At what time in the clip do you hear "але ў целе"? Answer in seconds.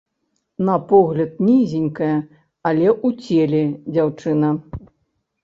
2.71-3.63